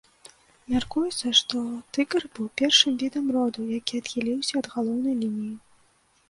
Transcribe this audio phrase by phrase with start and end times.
[0.75, 1.59] Мяркуецца, што
[1.97, 5.55] тыгр быў першым відам роду, які адхіліўся ад галоўнай лініі.